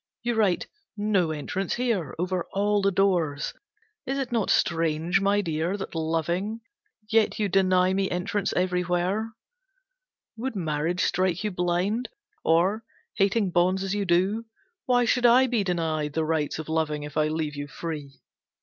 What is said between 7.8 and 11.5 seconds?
me entrance everywhere. Would marriage strike